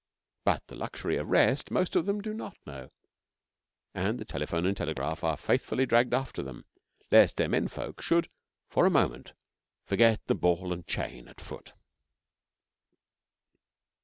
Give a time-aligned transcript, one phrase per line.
[0.43, 2.89] But the luxury of rest most of them do not know;
[3.93, 6.65] and the telephone and telegraph are faithfully dragged after them,
[7.11, 8.27] lest their men folk should
[8.67, 9.33] for a moment
[9.85, 11.73] forget the ball and chain at foot.